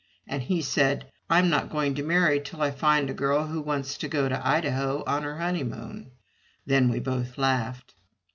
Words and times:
And 0.25 0.41
he 0.41 0.63
said, 0.63 1.11
"I'm 1.29 1.47
not 1.51 1.69
going 1.69 1.93
to 1.93 2.01
marry 2.03 2.39
till 2.41 2.59
I 2.63 2.71
find 2.71 3.07
a 3.07 3.13
girl 3.13 3.45
who 3.45 3.61
wants 3.61 3.99
to 3.99 4.07
go 4.07 4.27
to 4.27 4.47
Idaho 4.47 5.03
on 5.05 5.21
her 5.21 5.37
honeymoon!" 5.37 6.09
Then 6.65 6.89
we 6.89 6.99
both 6.99 7.37
laughed. 7.37 7.93